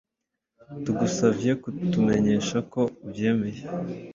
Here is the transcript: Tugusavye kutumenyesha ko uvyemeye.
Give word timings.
Tugusavye 0.83 1.51
kutumenyesha 1.61 2.57
ko 2.71 2.81
uvyemeye. 3.05 3.61